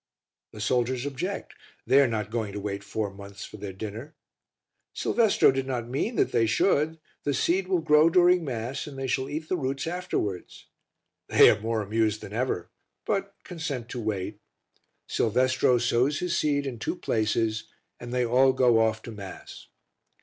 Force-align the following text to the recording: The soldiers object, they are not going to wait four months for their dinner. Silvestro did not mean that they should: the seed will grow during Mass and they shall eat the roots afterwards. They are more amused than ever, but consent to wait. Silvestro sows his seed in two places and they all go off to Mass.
The 0.51 0.61
soldiers 0.61 1.05
object, 1.05 1.53
they 1.85 2.01
are 2.01 2.07
not 2.07 2.31
going 2.31 2.53
to 2.53 2.59
wait 2.59 2.83
four 2.83 3.13
months 3.13 3.45
for 3.45 3.57
their 3.57 3.71
dinner. 3.71 4.15
Silvestro 4.95 5.51
did 5.51 5.67
not 5.67 5.87
mean 5.87 6.15
that 6.15 6.31
they 6.31 6.47
should: 6.47 6.97
the 7.23 7.35
seed 7.35 7.67
will 7.67 7.81
grow 7.81 8.09
during 8.09 8.43
Mass 8.43 8.87
and 8.87 8.97
they 8.97 9.05
shall 9.05 9.29
eat 9.29 9.47
the 9.47 9.57
roots 9.57 9.85
afterwards. 9.85 10.65
They 11.27 11.51
are 11.51 11.61
more 11.61 11.83
amused 11.83 12.21
than 12.21 12.33
ever, 12.33 12.71
but 13.05 13.35
consent 13.43 13.89
to 13.89 14.01
wait. 14.01 14.39
Silvestro 15.05 15.77
sows 15.77 16.17
his 16.17 16.35
seed 16.35 16.65
in 16.65 16.79
two 16.79 16.95
places 16.95 17.65
and 17.99 18.11
they 18.11 18.25
all 18.25 18.53
go 18.53 18.79
off 18.79 19.03
to 19.03 19.11
Mass. 19.11 19.67